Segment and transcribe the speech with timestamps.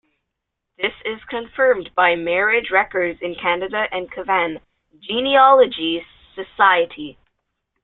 [0.79, 4.59] This is confirmed by marriage records in Canada and Cavan
[4.97, 6.03] Genealogy
[6.57, 6.89] Soc.